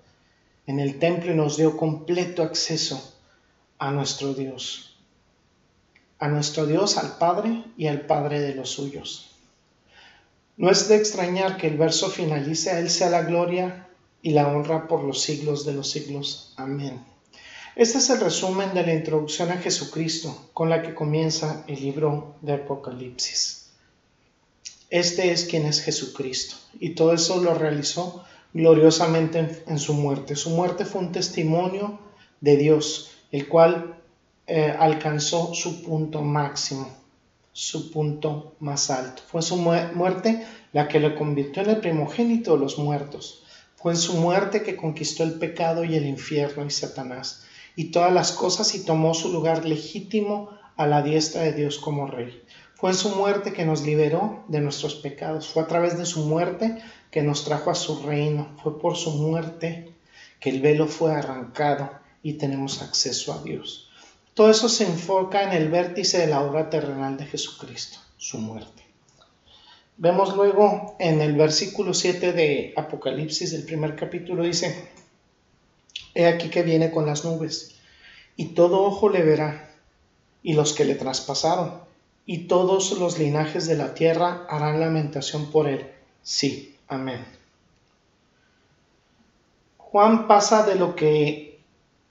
en 0.66 0.80
el 0.80 0.98
templo 0.98 1.32
y 1.32 1.36
nos 1.36 1.58
dio 1.58 1.78
completo 1.78 2.42
acceso 2.42 3.20
a 3.78 3.92
nuestro 3.92 4.34
Dios 4.34 4.87
a 6.20 6.28
nuestro 6.28 6.66
Dios, 6.66 6.98
al 6.98 7.18
Padre 7.18 7.64
y 7.78 7.88
al 7.88 8.02
Padre 8.02 8.40
de 8.42 8.56
los 8.56 8.70
suyos. 8.70 9.32
No 10.58 10.72
es 10.72 10.88
de 10.88 10.96
extrañar 10.96 11.58
que 11.58 11.68
el 11.68 11.78
verso 11.78 12.10
finalice, 12.10 12.72
a 12.72 12.80
Él 12.80 12.90
sea 12.90 13.10
la 13.10 13.24
gloria 13.24 13.88
y 14.22 14.32
la 14.32 14.48
honra 14.48 14.88
por 14.88 15.04
los 15.04 15.22
siglos 15.22 15.66
de 15.66 15.74
los 15.74 15.92
siglos. 15.92 16.54
Amén. 16.58 17.06
Este 17.76 18.00
es 18.00 18.10
el 18.10 18.20
resumen 18.20 18.74
de 18.74 18.84
la 18.84 18.94
introducción 18.94 19.52
a 19.52 19.58
Jesucristo 19.58 20.50
con 20.54 20.70
la 20.70 20.82
que 20.82 20.96
comienza 20.96 21.64
el 21.68 21.80
libro 21.80 22.36
de 22.42 22.54
Apocalipsis. 22.54 23.70
Este 24.90 25.32
es 25.32 25.46
quien 25.46 25.66
es 25.68 25.82
Jesucristo 25.82 26.56
y 26.80 26.96
todo 26.96 27.14
eso 27.14 27.40
lo 27.40 27.54
realizó 27.54 28.24
gloriosamente 28.54 29.64
en, 29.68 29.78
su 29.78 29.94
muerte. 29.94 30.36
Su 30.36 30.50
muerte 30.50 30.86
fue 30.86 31.02
un 31.02 31.12
testimonio 31.12 32.00
de 32.42 32.58
Dios, 32.58 33.12
el 33.32 33.48
cual 33.48 33.97
eh, 34.48 34.74
alcanzó 34.80 35.54
su 35.54 35.84
punto 35.84 36.22
máximo, 36.22 36.90
su 37.52 37.92
punto 37.92 38.56
más 38.60 38.90
alto. 38.90 39.22
Fue 39.28 39.42
su 39.42 39.58
muerte 39.58 40.46
la 40.72 40.88
que 40.88 41.02
lo 41.02 41.16
convirtió 41.16 41.64
en 41.64 41.72
el 41.72 41.78
primogénito 41.82 42.54
de 42.54 42.60
los 42.60 42.80
muertos. 42.80 43.44
Fue 43.76 43.96
su 43.96 44.14
muerte 44.14 44.64
que 44.64 44.78
conquistó 44.78 45.24
el 45.24 45.34
pecado 45.34 45.84
y 45.84 45.96
el 45.96 46.06
infierno 46.06 46.66
y 46.66 46.72
Satanás 46.72 47.44
y 47.76 47.92
todas 47.92 48.14
las 48.14 48.32
cosas 48.32 48.74
y 48.74 48.86
tomó 48.86 49.14
su 49.14 49.32
lugar 49.32 49.66
legítimo 49.66 50.50
a 50.78 50.88
la 50.88 51.02
diestra 51.02 51.42
de 51.42 51.54
Dios 51.54 51.78
como 51.78 52.08
rey. 52.08 52.42
Fue 52.76 52.92
en 52.92 52.96
su 52.96 53.10
muerte 53.10 53.54
que 53.54 53.66
nos 53.66 53.82
liberó 53.82 54.46
de 54.48 54.62
nuestros 54.62 54.96
pecados. 54.96 55.48
Fue 55.48 55.64
a 55.64 55.68
través 55.68 55.98
de 55.98 56.06
su 56.06 56.26
muerte 56.26 56.82
que 57.12 57.22
nos 57.22 57.44
trajo 57.44 57.70
a 57.70 57.76
su 57.76 58.02
reino. 58.04 58.56
Fue 58.64 58.80
por 58.80 58.96
su 58.96 59.12
muerte 59.12 59.94
que 60.40 60.52
el 60.52 60.62
velo 60.62 60.88
fue 60.88 61.14
arrancado 61.14 61.90
y 62.24 62.34
tenemos 62.34 62.82
acceso 62.82 63.34
a 63.34 63.44
Dios. 63.44 63.87
Todo 64.38 64.52
eso 64.52 64.70
se 64.70 64.84
enfoca 64.84 65.42
en 65.42 65.52
el 65.52 65.70
vértice 65.70 66.20
de 66.20 66.28
la 66.28 66.42
obra 66.42 66.70
terrenal 66.70 67.18
de 67.18 67.26
Jesucristo, 67.26 67.98
su 68.18 68.38
muerte. 68.38 68.84
Vemos 69.98 70.36
luego 70.36 70.96
en 71.00 71.22
el 71.22 71.36
versículo 71.36 71.92
7 71.96 72.34
de 72.34 72.72
Apocalipsis, 72.78 73.52
del 73.52 73.64
primer 73.64 73.96
capítulo, 73.96 74.44
dice, 74.44 74.92
He 76.14 76.28
aquí 76.28 76.50
que 76.50 76.62
viene 76.62 76.92
con 76.92 77.08
las 77.08 77.26
nubes, 77.26 77.80
y 78.36 78.50
todo 78.50 78.84
ojo 78.84 79.10
le 79.10 79.24
verá, 79.24 79.72
y 80.44 80.54
los 80.54 80.74
que 80.74 80.86
le 80.86 80.94
traspasaron, 80.94 81.82
y 82.28 82.46
todos 82.46 82.92
los 82.92 83.18
linajes 83.18 83.66
de 83.66 83.76
la 83.76 83.96
tierra 83.96 84.46
harán 84.52 84.80
lamentación 84.80 85.50
por 85.50 85.68
él. 85.68 85.90
Sí, 86.22 86.78
amén. 86.88 87.26
Juan 89.80 90.28
pasa 90.28 90.62
de 90.62 90.76
lo 90.76 90.96
que 90.96 91.47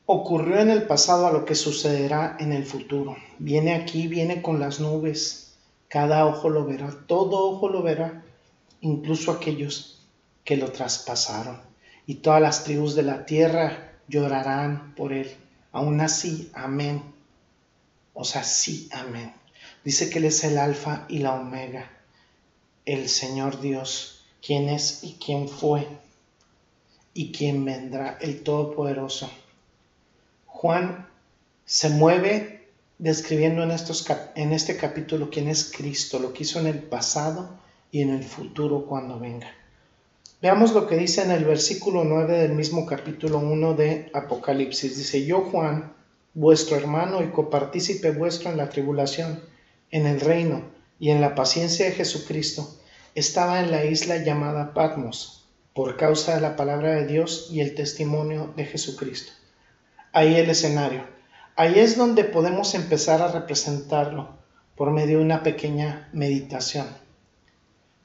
ocurrió 0.07 0.61
en 0.61 0.71
el 0.71 0.85
pasado 0.85 1.27
a 1.27 1.33
lo 1.33 1.45
que 1.45 1.57
sucederá 1.57 2.37
en 2.39 2.53
el 2.53 2.65
futuro. 2.65 3.17
Viene 3.39 3.75
aquí, 3.75 4.07
viene 4.07 4.41
con 4.41 4.61
las 4.61 4.79
nubes, 4.79 5.57
cada 5.89 6.27
ojo 6.27 6.49
lo 6.49 6.65
verá, 6.65 6.91
todo 7.07 7.51
ojo 7.51 7.69
lo 7.69 7.83
verá, 7.83 8.25
incluso 8.81 9.33
aquellos 9.33 10.07
que 10.45 10.57
lo 10.57 10.71
traspasaron. 10.71 11.61
Y 12.07 12.17
todas 12.17 12.41
las 12.41 12.63
tribus 12.63 12.95
de 12.95 13.03
la 13.03 13.27
tierra 13.27 13.93
llorarán 14.07 14.95
por 14.95 15.13
él. 15.13 15.37
Aún 15.73 16.01
así, 16.01 16.51
amén. 16.55 17.03
O 18.15 18.25
sea, 18.25 18.45
sí, 18.45 18.89
amén. 18.93 19.35
Dice 19.85 20.09
que 20.09 20.19
él 20.19 20.27
es 20.27 20.45
el 20.45 20.57
alfa 20.59 21.05
y 21.09 21.19
la 21.19 21.35
omega, 21.35 21.91
el 22.85 23.09
Señor 23.09 23.61
Dios, 23.61 24.25
quién 24.41 24.69
es 24.69 25.03
y 25.03 25.15
quién 25.15 25.49
fue 25.49 25.87
y 27.13 27.33
quién 27.33 27.65
vendrá, 27.65 28.19
el 28.21 28.43
Todopoderoso. 28.43 29.29
Juan 30.57 31.07
se 31.67 31.91
mueve 31.91 32.67
describiendo 32.99 33.63
en, 33.63 33.73
estos, 33.73 34.07
en 34.37 34.55
este 34.55 34.79
capítulo 34.79 35.29
quién 35.29 35.49
es 35.49 35.71
Cristo, 35.71 36.19
lo 36.19 36.33
que 36.33 36.45
hizo 36.45 36.59
en 36.59 36.67
el 36.67 36.79
pasado 36.79 37.51
y 37.93 38.01
en 38.01 38.09
el 38.09 38.25
futuro 38.25 38.87
cuando 38.87 39.21
venga. 39.21 39.49
Veamos 40.41 40.73
lo 40.73 40.87
que 40.87 40.97
dice 40.97 41.23
en 41.23 41.31
el 41.31 41.45
versículo 41.45 42.05
9 42.05 42.39
del 42.39 42.53
mismo 42.53 42.87
capítulo 42.87 43.39
1 43.39 43.75
de 43.75 44.11
Apocalipsis. 44.15 44.97
Dice, 44.97 45.27
yo 45.27 45.43
Juan, 45.43 45.93
vuestro 46.33 46.79
hermano 46.79 47.23
y 47.23 47.29
copartícipe 47.29 48.13
vuestro 48.13 48.51
en 48.51 48.57
la 48.57 48.71
tribulación, 48.71 49.43
en 49.91 50.07
el 50.07 50.21
reino 50.21 50.63
y 50.99 51.11
en 51.11 51.21
la 51.21 51.35
paciencia 51.35 51.85
de 51.85 51.93
Jesucristo, 51.93 52.67
estaba 53.15 53.61
en 53.61 53.71
la 53.71 53.85
isla 53.85 54.17
llamada 54.25 54.73
Patmos, 54.73 55.45
por 55.75 55.99
causa 55.99 56.35
de 56.35 56.41
la 56.41 56.57
palabra 56.57 56.95
de 56.95 57.07
Dios 57.07 57.51
y 57.53 57.61
el 57.61 57.75
testimonio 57.75 58.55
de 58.57 58.65
Jesucristo. 58.65 59.33
Ahí 60.17 60.37
el 60.37 60.49
escenario. 60.49 61.05
Ahí 61.57 61.79
es 61.79 61.99
donde 61.99 62.25
podemos 62.25 62.75
empezar 62.75 63.21
a 63.21 63.31
representarlo 63.31 64.31
por 64.75 64.91
medio 64.91 65.19
de 65.19 65.25
una 65.25 65.43
pequeña 65.43 66.09
meditación. 66.15 66.87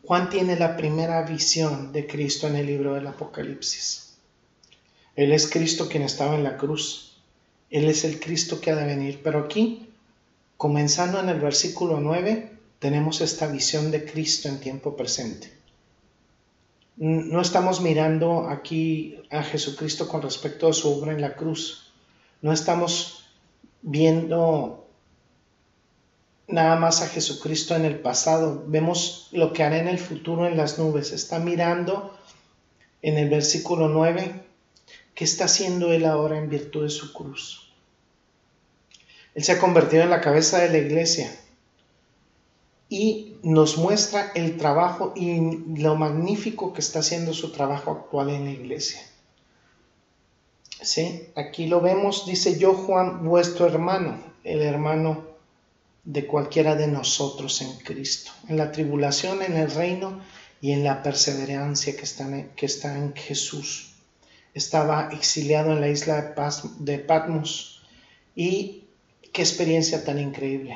Juan 0.03 0.29
tiene 0.29 0.59
la 0.59 0.75
primera 0.75 1.21
visión 1.21 1.93
de 1.93 2.07
Cristo 2.07 2.47
en 2.47 2.57
el 2.57 2.65
libro 2.65 2.95
del 2.95 3.07
Apocalipsis. 3.07 4.17
Él 5.15 5.31
es 5.31 5.49
Cristo 5.49 5.87
quien 5.87 6.03
estaba 6.03 6.35
en 6.35 6.43
la 6.43 6.57
cruz. 6.57 7.21
Él 7.69 7.85
es 7.85 8.03
el 8.03 8.19
Cristo 8.19 8.59
que 8.59 8.71
ha 8.71 8.75
de 8.75 8.87
venir. 8.87 9.21
Pero 9.23 9.39
aquí, 9.39 9.87
comenzando 10.57 11.17
en 11.17 11.29
el 11.29 11.39
versículo 11.39 12.01
9, 12.01 12.51
tenemos 12.79 13.21
esta 13.21 13.47
visión 13.47 13.89
de 13.89 14.03
Cristo 14.03 14.49
en 14.49 14.59
tiempo 14.59 14.97
presente. 14.97 15.49
No 16.97 17.39
estamos 17.39 17.79
mirando 17.79 18.49
aquí 18.49 19.17
a 19.29 19.43
Jesucristo 19.43 20.09
con 20.09 20.21
respecto 20.21 20.67
a 20.67 20.73
su 20.73 20.91
obra 20.91 21.13
en 21.13 21.21
la 21.21 21.37
cruz. 21.37 21.87
No 22.41 22.51
estamos 22.51 23.25
viendo 23.81 24.88
nada 26.48 26.75
más 26.75 27.01
a 27.01 27.07
Jesucristo 27.07 27.75
en 27.75 27.86
el 27.86 28.00
pasado. 28.00 28.63
Vemos 28.67 29.29
lo 29.31 29.53
que 29.53 29.63
hará 29.63 29.77
en 29.77 29.88
el 29.88 30.00
futuro 30.00 30.48
en 30.48 30.57
las 30.57 30.77
nubes. 30.77 31.12
Está 31.12 31.39
mirando 31.39 32.17
en 33.01 33.17
el 33.17 33.29
versículo 33.29 33.89
9 33.89 34.43
qué 35.13 35.24
está 35.24 35.45
haciendo 35.45 35.91
Él 35.91 36.05
ahora 36.05 36.38
en 36.38 36.50
virtud 36.50 36.83
de 36.83 36.89
su 36.89 37.13
cruz. 37.13 37.71
Él 39.33 39.43
se 39.43 39.53
ha 39.53 39.60
convertido 39.60 40.03
en 40.03 40.10
la 40.10 40.21
cabeza 40.21 40.60
de 40.60 40.69
la 40.69 40.77
iglesia 40.77 41.31
y 42.89 43.38
nos 43.43 43.77
muestra 43.77 44.31
el 44.36 44.57
trabajo 44.57 45.13
y 45.15 45.57
lo 45.79 45.95
magnífico 45.95 46.74
que 46.74 46.81
está 46.81 47.00
haciendo 47.00 47.33
su 47.33 47.51
trabajo 47.51 47.91
actual 47.91 48.29
en 48.29 48.45
la 48.45 48.51
iglesia. 48.51 49.00
¿Sí? 50.81 51.27
Aquí 51.35 51.67
lo 51.67 51.79
vemos, 51.79 52.25
dice 52.25 52.57
yo 52.57 52.73
Juan, 52.73 53.23
vuestro 53.23 53.67
hermano, 53.67 54.19
el 54.43 54.61
hermano 54.61 55.25
de 56.03 56.25
cualquiera 56.25 56.75
de 56.75 56.88
nosotros 56.88 57.61
en 57.61 57.77
Cristo, 57.79 58.31
en 58.50 58.57
la 58.57 58.71
tribulación, 58.71 59.43
en 59.43 59.55
el 59.57 59.69
reino 59.69 60.21
y 60.59 60.71
en 60.71 60.83
la 60.83 61.03
perseverancia 61.03 61.95
que 61.95 62.03
está 62.03 62.23
en, 62.23 62.50
que 62.50 62.65
está 62.65 62.97
en 62.97 63.13
Jesús. 63.13 63.93
Estaba 64.53 65.09
exiliado 65.11 65.71
en 65.71 65.81
la 65.81 65.89
isla 65.89 66.33
de 66.79 67.00
Patmos 67.00 67.83
y 68.35 68.85
qué 69.31 69.41
experiencia 69.43 70.03
tan 70.03 70.19
increíble 70.19 70.75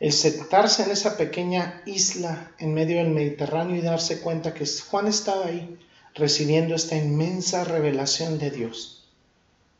el 0.00 0.12
sentarse 0.12 0.82
en 0.82 0.90
esa 0.90 1.16
pequeña 1.16 1.82
isla 1.86 2.52
en 2.58 2.74
medio 2.74 2.98
del 2.98 3.08
Mediterráneo 3.08 3.76
y 3.76 3.80
darse 3.80 4.20
cuenta 4.20 4.52
que 4.52 4.66
Juan 4.66 5.06
estaba 5.06 5.46
ahí 5.46 5.78
recibiendo 6.14 6.74
esta 6.74 6.94
inmensa 6.94 7.64
revelación 7.64 8.38
de 8.38 8.50
Dios. 8.50 8.93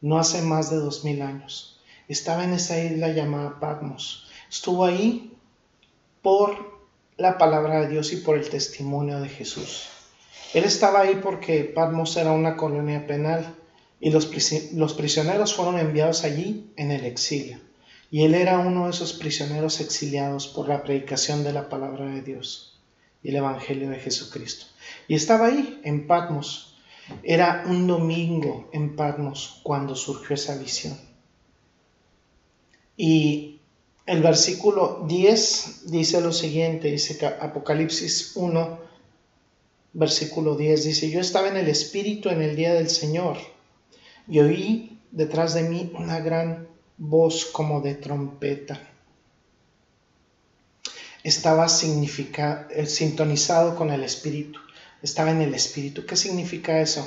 No 0.00 0.18
hace 0.18 0.42
más 0.42 0.70
de 0.70 0.76
dos 0.76 1.04
mil 1.04 1.22
años. 1.22 1.80
Estaba 2.08 2.44
en 2.44 2.52
esa 2.52 2.82
isla 2.82 3.08
llamada 3.08 3.58
Patmos. 3.60 4.26
Estuvo 4.50 4.84
ahí 4.84 5.36
por 6.22 6.74
la 7.16 7.38
palabra 7.38 7.80
de 7.80 7.88
Dios 7.88 8.12
y 8.12 8.16
por 8.16 8.36
el 8.36 8.48
testimonio 8.48 9.20
de 9.20 9.28
Jesús. 9.28 9.84
Él 10.52 10.64
estaba 10.64 11.00
ahí 11.00 11.20
porque 11.22 11.64
Patmos 11.64 12.16
era 12.16 12.32
una 12.32 12.56
colonia 12.56 13.06
penal 13.06 13.54
y 14.00 14.10
los, 14.10 14.26
prisioneros 14.26 15.54
fueron 15.54 15.78
enviados 15.78 16.24
allí 16.24 16.70
en 16.76 16.90
el 16.90 17.04
exilio 17.04 17.58
y 18.14 18.22
él 18.22 18.36
era 18.36 18.60
uno 18.60 18.84
de 18.84 18.90
esos 18.90 19.12
prisioneros 19.12 19.80
exiliados 19.80 20.46
por 20.46 20.68
la 20.68 20.84
predicación 20.84 21.42
de 21.42 21.52
la 21.52 21.68
palabra 21.68 22.04
de 22.06 22.22
Dios 22.22 22.80
y 23.24 23.30
el 23.30 23.36
Evangelio 23.36 23.90
de 23.90 23.98
Jesucristo. 23.98 24.66
Y 25.08 25.16
estaba 25.16 25.46
ahí, 25.46 25.80
en 25.82 26.06
Patmos. 26.06 26.73
Era 27.22 27.64
un 27.66 27.86
domingo 27.86 28.68
en 28.72 28.96
Patmos 28.96 29.60
cuando 29.62 29.94
surgió 29.94 30.34
esa 30.34 30.56
visión. 30.56 30.98
Y 32.96 33.60
el 34.06 34.22
versículo 34.22 35.04
10 35.06 35.90
dice 35.90 36.20
lo 36.20 36.32
siguiente, 36.32 36.90
dice 36.90 37.24
Apocalipsis 37.26 38.32
1, 38.36 38.78
versículo 39.94 40.56
10, 40.56 40.84
dice, 40.84 41.10
yo 41.10 41.20
estaba 41.20 41.48
en 41.48 41.56
el 41.56 41.68
Espíritu 41.68 42.28
en 42.28 42.42
el 42.42 42.56
día 42.56 42.74
del 42.74 42.90
Señor 42.90 43.38
y 44.28 44.40
oí 44.40 45.00
detrás 45.10 45.54
de 45.54 45.62
mí 45.62 45.92
una 45.94 46.20
gran 46.20 46.68
voz 46.98 47.46
como 47.46 47.80
de 47.80 47.94
trompeta. 47.94 48.80
Estaba 51.22 51.66
eh, 51.66 52.86
sintonizado 52.86 53.76
con 53.76 53.90
el 53.90 54.02
Espíritu, 54.02 54.58
estaba 55.04 55.30
en 55.30 55.42
el 55.42 55.54
Espíritu. 55.54 56.06
¿Qué 56.06 56.16
significa 56.16 56.80
eso? 56.80 57.06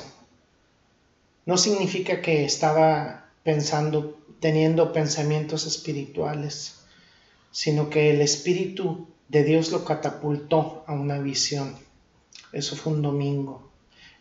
No 1.46 1.58
significa 1.58 2.22
que 2.22 2.44
estaba 2.44 3.28
pensando, 3.42 4.20
teniendo 4.38 4.92
pensamientos 4.92 5.66
espirituales, 5.66 6.76
sino 7.50 7.90
que 7.90 8.10
el 8.10 8.20
Espíritu 8.20 9.08
de 9.28 9.42
Dios 9.42 9.72
lo 9.72 9.84
catapultó 9.84 10.84
a 10.86 10.92
una 10.92 11.18
visión. 11.18 11.74
Eso 12.52 12.76
fue 12.76 12.92
un 12.92 13.02
domingo, 13.02 13.68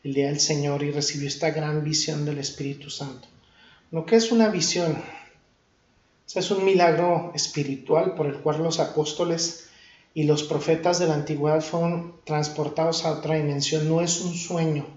el 0.03 0.15
día 0.15 0.27
del 0.27 0.39
Señor, 0.39 0.81
y 0.81 0.89
recibió 0.89 1.27
esta 1.27 1.51
gran 1.51 1.83
visión 1.83 2.25
del 2.25 2.39
Espíritu 2.39 2.89
Santo. 2.89 3.27
Lo 3.91 4.07
que 4.07 4.15
es 4.15 4.31
una 4.31 4.49
visión, 4.49 5.03
es 6.33 6.49
un 6.49 6.65
milagro 6.65 7.31
espiritual 7.35 8.15
por 8.15 8.25
el 8.25 8.37
cual 8.37 8.63
los 8.63 8.79
apóstoles 8.79 9.66
y 10.17 10.23
los 10.23 10.41
profetas 10.41 10.97
de 10.97 11.05
la 11.05 11.13
antigüedad 11.13 11.61
fueron 11.61 12.15
transportados 12.23 13.05
a 13.05 13.11
otra 13.11 13.35
dimensión. 13.35 13.87
No 13.87 14.01
es 14.01 14.19
un 14.21 14.33
sueño, 14.33 14.87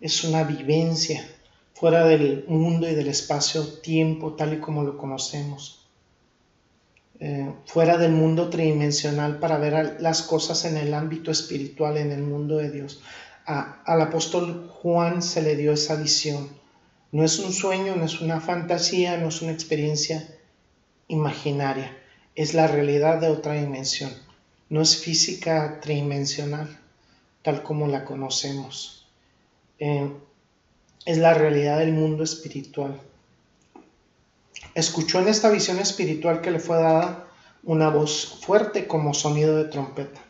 es 0.00 0.24
una 0.24 0.42
vivencia 0.42 1.24
fuera 1.72 2.04
del 2.04 2.44
mundo 2.48 2.90
y 2.90 2.96
del 2.96 3.06
espacio-tiempo 3.06 4.32
tal 4.32 4.54
y 4.54 4.58
como 4.58 4.82
lo 4.82 4.98
conocemos. 4.98 5.86
Eh, 7.20 7.48
fuera 7.64 7.96
del 7.96 8.10
mundo 8.10 8.50
tridimensional 8.50 9.38
para 9.38 9.58
ver 9.58 9.98
las 10.00 10.22
cosas 10.22 10.64
en 10.64 10.76
el 10.76 10.94
ámbito 10.94 11.30
espiritual, 11.30 11.96
en 11.96 12.10
el 12.10 12.24
mundo 12.24 12.56
de 12.56 12.72
Dios. 12.72 13.04
al 13.44 14.00
apóstol 14.00 14.68
Juan 14.82 15.22
se 15.22 15.42
le 15.42 15.54
dio 15.54 15.74
esa 15.74 15.94
visión. 15.94 16.48
No 17.12 17.22
es 17.22 17.38
un 17.38 17.52
sueño, 17.52 17.94
no 17.94 18.04
es 18.04 18.20
una 18.20 18.40
fantasía, 18.40 19.16
no 19.16 19.28
es 19.28 19.42
una 19.42 19.52
experiencia 19.52 20.26
imaginaria, 21.06 21.96
es 22.34 22.52
la 22.52 22.66
realidad 22.66 23.20
de 23.20 23.28
otra 23.28 23.52
dimensión, 23.52 24.25
no 24.68 24.82
es 24.82 24.96
física 24.96 25.80
tridimensional 25.80 26.78
tal 27.46 27.62
como 27.62 27.86
la 27.86 28.04
conocemos, 28.04 29.06
eh, 29.78 30.10
es 31.04 31.18
la 31.18 31.32
realidad 31.32 31.78
del 31.78 31.92
mundo 31.92 32.24
espiritual. 32.24 33.00
Escuchó 34.74 35.20
en 35.20 35.28
esta 35.28 35.48
visión 35.48 35.78
espiritual 35.78 36.40
que 36.40 36.50
le 36.50 36.58
fue 36.58 36.76
dada 36.76 37.28
una 37.62 37.88
voz 37.88 38.40
fuerte 38.44 38.88
como 38.88 39.14
sonido 39.14 39.56
de 39.56 39.66
trompeta. 39.66 40.20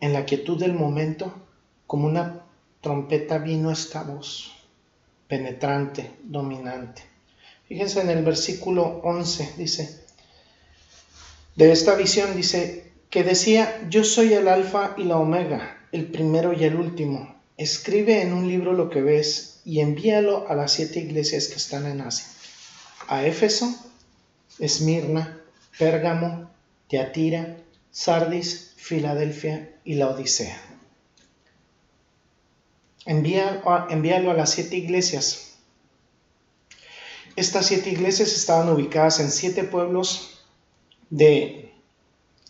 En 0.00 0.12
la 0.12 0.24
quietud 0.24 0.58
del 0.58 0.72
momento, 0.72 1.32
como 1.86 2.08
una 2.08 2.42
trompeta 2.80 3.38
vino 3.38 3.70
esta 3.70 4.02
voz, 4.02 4.52
penetrante, 5.28 6.16
dominante. 6.24 7.02
Fíjense 7.68 8.00
en 8.00 8.10
el 8.10 8.24
versículo 8.24 9.00
11, 9.04 9.54
dice, 9.56 10.04
de 11.54 11.70
esta 11.70 11.94
visión 11.94 12.34
dice, 12.34 12.87
que 13.10 13.24
decía, 13.24 13.86
yo 13.88 14.04
soy 14.04 14.32
el 14.34 14.48
alfa 14.48 14.94
y 14.96 15.04
la 15.04 15.16
omega, 15.16 15.86
el 15.92 16.10
primero 16.10 16.52
y 16.52 16.64
el 16.64 16.76
último. 16.76 17.36
Escribe 17.56 18.22
en 18.22 18.32
un 18.32 18.48
libro 18.48 18.72
lo 18.72 18.90
que 18.90 19.02
ves 19.02 19.60
y 19.64 19.80
envíalo 19.80 20.48
a 20.48 20.54
las 20.54 20.72
siete 20.72 21.00
iglesias 21.00 21.48
que 21.48 21.56
están 21.56 21.86
en 21.86 22.00
Asia. 22.00 22.26
A 23.08 23.24
Éfeso, 23.24 23.74
Esmirna, 24.58 25.40
Pérgamo, 25.78 26.50
Teatira, 26.88 27.56
Sardis, 27.90 28.74
Filadelfia 28.76 29.70
y 29.84 29.94
la 29.94 30.08
Odisea. 30.08 30.60
envíalo 33.06 34.30
a 34.30 34.34
las 34.34 34.50
siete 34.50 34.76
iglesias 34.76 35.48
estas 37.38 37.66
siete 37.66 37.90
iglesias 37.90 38.32
estaban 38.32 38.68
ubicadas 38.68 39.20
en 39.20 39.30
siete 39.30 39.62
pueblos 39.62 40.40
de 41.08 41.67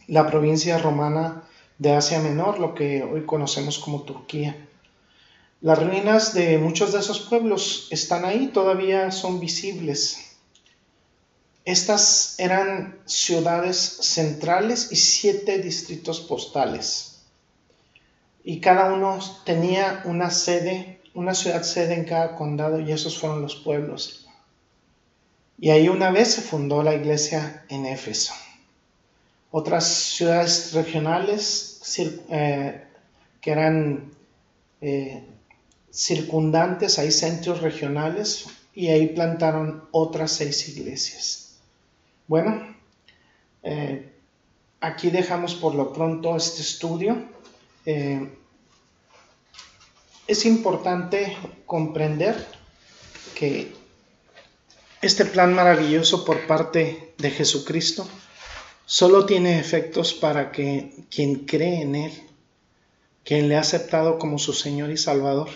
la 0.08 0.26
provincia 0.26 0.78
romana 0.78 1.44
de 1.76 1.92
Asia 1.92 2.18
Menor, 2.18 2.58
lo 2.58 2.74
que 2.74 3.02
hoy 3.04 3.24
conocemos 3.24 3.78
como 3.78 4.02
Turquía. 4.02 4.66
Las 5.60 5.82
ruinas 5.82 6.34
de 6.34 6.56
muchos 6.58 6.92
de 6.92 7.00
esos 7.00 7.20
pueblos 7.20 7.88
están 7.90 8.24
ahí, 8.24 8.48
todavía 8.48 9.10
son 9.10 9.38
visibles. 9.38 10.36
Estas 11.64 12.36
eran 12.38 12.98
ciudades 13.04 13.76
centrales 13.76 14.88
y 14.90 14.96
siete 14.96 15.58
distritos 15.58 16.20
postales. 16.20 17.20
Y 18.42 18.60
cada 18.60 18.94
uno 18.94 19.18
tenía 19.44 20.02
una 20.06 20.30
sede, 20.30 21.00
una 21.12 21.34
ciudad 21.34 21.62
sede 21.64 21.94
en 21.94 22.04
cada 22.04 22.34
condado 22.34 22.80
y 22.80 22.90
esos 22.92 23.18
fueron 23.18 23.42
los 23.42 23.56
pueblos. 23.56 24.26
Y 25.58 25.68
ahí 25.70 25.88
una 25.90 26.10
vez 26.10 26.32
se 26.32 26.40
fundó 26.40 26.82
la 26.82 26.94
iglesia 26.94 27.66
en 27.68 27.84
Éfeso. 27.84 28.32
Otras 29.50 29.86
ciudades 29.86 30.74
regionales 30.74 31.80
eh, 32.30 32.84
que 33.40 33.50
eran 33.50 34.12
eh, 34.82 35.24
circundantes, 35.90 36.98
hay 36.98 37.10
centros 37.10 37.62
regionales 37.62 38.46
y 38.74 38.88
ahí 38.88 39.08
plantaron 39.08 39.88
otras 39.90 40.32
seis 40.32 40.68
iglesias. 40.68 41.56
Bueno, 42.26 42.76
eh, 43.62 44.12
aquí 44.80 45.08
dejamos 45.10 45.54
por 45.54 45.74
lo 45.74 45.92
pronto 45.94 46.36
este 46.36 46.60
estudio. 46.60 47.38
es 50.26 50.44
importante 50.44 51.34
comprender 51.64 52.46
que 53.34 53.72
este 55.00 55.24
plan 55.24 55.54
maravilloso 55.54 56.22
por 56.26 56.46
parte 56.46 57.14
de 57.16 57.30
Jesucristo 57.30 58.06
solo 58.88 59.26
tiene 59.26 59.60
efectos 59.60 60.14
para 60.14 60.50
que 60.50 61.04
quien 61.10 61.44
cree 61.44 61.82
en 61.82 61.94
Él, 61.94 62.12
quien 63.22 63.46
le 63.46 63.56
ha 63.56 63.60
aceptado 63.60 64.18
como 64.18 64.38
su 64.38 64.54
Señor 64.54 64.90
y 64.90 64.96
Salvador. 64.96 65.50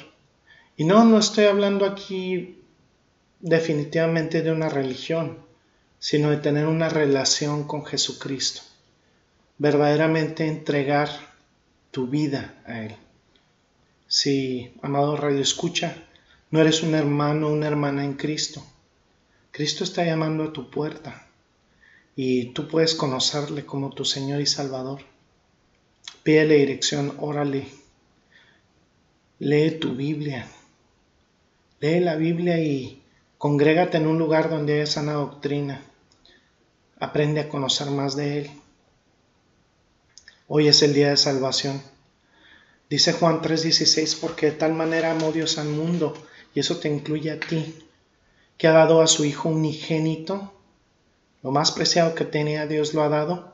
Y 0.77 0.85
no, 0.85 1.07
no 1.07 1.19
estoy 1.19 1.47
hablando 1.47 1.87
aquí 1.87 2.59
definitivamente 3.41 4.43
de 4.43 4.53
una 4.53 4.69
religión, 4.69 5.39
sino 5.99 6.29
de 6.29 6.37
tener 6.37 6.67
una 6.67 6.91
relación 6.91 7.65
con 7.67 7.87
Jesucristo. 7.87 8.61
Verdaderamente 9.57 10.47
entregar 10.47 11.09
tu 11.91 12.09
vida 12.09 12.61
a 12.67 12.83
Él. 12.83 12.97
Si, 14.09 14.75
amado 14.83 15.17
Radio 15.17 15.41
Escucha, 15.41 15.97
no 16.51 16.61
eres 16.61 16.83
un 16.83 16.95
hermano 16.95 17.47
o 17.47 17.53
una 17.55 17.67
hermana 17.67 18.05
en 18.05 18.13
Cristo, 18.13 18.63
Cristo 19.53 19.85
está 19.85 20.05
llamando 20.05 20.45
a 20.45 20.53
tu 20.53 20.69
puerta 20.71 21.32
y 22.15 22.47
tú 22.53 22.69
puedes 22.69 22.95
conocerle 22.95 23.65
como 23.65 23.91
tu 23.91 24.05
Señor 24.05 24.41
y 24.41 24.47
Salvador. 24.47 25.03
Pídele 26.23 26.57
dirección, 26.57 27.17
órale. 27.19 27.67
Lee 29.39 29.73
tu 29.73 29.95
Biblia. 29.95 30.47
Lee 31.81 32.01
la 32.01 32.17
Biblia 32.17 32.59
y 32.59 33.03
congrégate 33.39 33.97
en 33.97 34.07
un 34.07 34.19
lugar 34.19 34.51
donde 34.51 34.75
haya 34.75 34.87
sana 34.87 35.15
doctrina. 35.15 35.83
Aprende 37.01 37.41
a 37.41 37.49
conocer 37.49 37.91
más 37.91 38.15
de 38.15 38.39
Él. 38.39 38.51
Hoy 40.47 40.69
es 40.69 40.83
el 40.83 40.95
día 40.95 41.11
de 41.11 41.17
salvación. 41.17 41.83
Dice 42.91 43.15
Juan 43.15 43.41
3:16, 43.41 44.19
porque 44.21 44.47
de 44.47 44.53
tal 44.53 44.75
manera 44.75 45.13
amó 45.13 45.33
Dios 45.33 45.57
al 45.57 45.69
mundo, 45.69 46.15
y 46.55 46.61
eso 46.61 46.77
te 46.77 46.89
incluye 46.89 47.31
a 47.31 47.41
ti, 47.41 47.75
que 48.59 48.69
ha 48.69 48.73
dado 48.73 49.01
a 49.01 49.07
su 49.07 49.25
Hijo 49.25 49.49
unigénito 49.49 50.53
lo 51.43 51.51
más 51.51 51.73
preciado 51.73 52.15
que 52.15 52.25
tenía 52.25 52.67
Dios 52.67 52.95
lo 52.95 53.03
ha 53.03 53.09
dado 53.09 53.53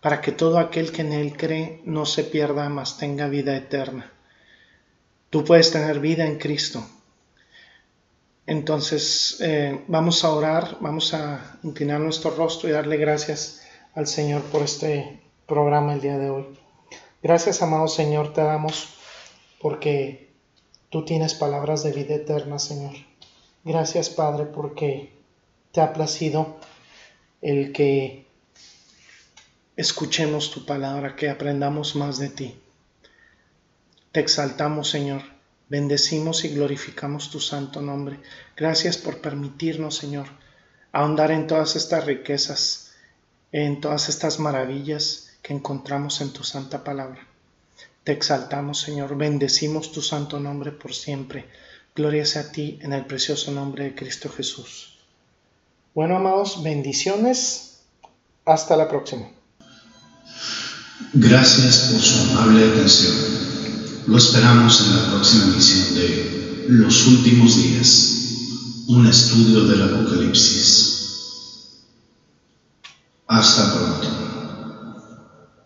para 0.00 0.20
que 0.20 0.32
todo 0.32 0.58
aquel 0.58 0.92
que 0.92 1.02
en 1.02 1.12
Él 1.12 1.36
cree 1.36 1.80
no 1.84 2.04
se 2.04 2.24
pierda, 2.24 2.68
mas 2.68 2.98
tenga 2.98 3.26
vida 3.26 3.56
eterna. 3.56 4.12
Tú 5.30 5.44
puedes 5.44 5.70
tener 5.70 5.98
vida 5.98 6.26
en 6.26 6.38
Cristo. 6.38 6.84
Entonces 8.46 9.38
eh, 9.40 9.82
vamos 9.88 10.22
a 10.22 10.30
orar, 10.30 10.76
vamos 10.80 11.14
a 11.14 11.58
inclinar 11.62 12.00
nuestro 12.00 12.30
rostro 12.30 12.68
y 12.68 12.72
darle 12.72 12.98
gracias 12.98 13.62
al 13.94 14.06
Señor 14.06 14.42
por 14.42 14.62
este 14.62 15.22
programa 15.46 15.94
el 15.94 16.02
día 16.02 16.18
de 16.18 16.28
hoy. 16.28 16.46
Gracias, 17.22 17.62
amado 17.62 17.88
Señor, 17.88 18.34
te 18.34 18.42
damos 18.42 18.98
porque 19.58 20.30
tú 20.90 21.06
tienes 21.06 21.32
palabras 21.32 21.82
de 21.82 21.92
vida 21.92 22.14
eterna, 22.16 22.58
Señor. 22.58 22.92
Gracias, 23.64 24.10
Padre, 24.10 24.44
porque 24.44 25.14
te 25.72 25.80
ha 25.80 25.94
placido 25.94 26.56
el 27.44 27.72
que 27.72 28.26
escuchemos 29.76 30.50
tu 30.50 30.64
palabra, 30.64 31.14
que 31.14 31.28
aprendamos 31.28 31.94
más 31.94 32.18
de 32.18 32.30
ti. 32.30 32.58
Te 34.12 34.20
exaltamos, 34.20 34.88
Señor, 34.88 35.20
bendecimos 35.68 36.46
y 36.46 36.54
glorificamos 36.54 37.30
tu 37.30 37.40
santo 37.40 37.82
nombre. 37.82 38.18
Gracias 38.56 38.96
por 38.96 39.20
permitirnos, 39.20 39.94
Señor, 39.94 40.26
ahondar 40.90 41.32
en 41.32 41.46
todas 41.46 41.76
estas 41.76 42.06
riquezas, 42.06 42.92
en 43.52 43.82
todas 43.82 44.08
estas 44.08 44.40
maravillas 44.40 45.36
que 45.42 45.52
encontramos 45.52 46.22
en 46.22 46.32
tu 46.32 46.44
santa 46.44 46.82
palabra. 46.82 47.28
Te 48.04 48.12
exaltamos, 48.12 48.80
Señor, 48.80 49.18
bendecimos 49.18 49.92
tu 49.92 50.00
santo 50.00 50.40
nombre 50.40 50.72
por 50.72 50.94
siempre. 50.94 51.44
Gloria 51.94 52.24
sea 52.24 52.42
a 52.42 52.52
ti 52.52 52.78
en 52.80 52.94
el 52.94 53.04
precioso 53.04 53.52
nombre 53.52 53.84
de 53.84 53.94
Cristo 53.94 54.30
Jesús. 54.30 54.93
Bueno, 55.94 56.16
amados, 56.16 56.64
bendiciones. 56.64 57.76
Hasta 58.44 58.76
la 58.76 58.88
próxima. 58.88 59.28
Gracias 61.12 61.90
por 61.90 62.00
su 62.00 62.30
amable 62.30 62.68
atención. 62.68 63.14
Lo 64.08 64.18
esperamos 64.18 64.80
en 64.80 64.96
la 64.96 65.10
próxima 65.12 65.44
emisión 65.44 65.94
de 65.94 66.66
Los 66.68 67.06
Últimos 67.06 67.56
Días, 67.56 68.10
un 68.88 69.06
estudio 69.06 69.64
del 69.64 69.82
Apocalipsis. 69.82 71.84
Hasta 73.28 73.72
pronto. 73.72 74.23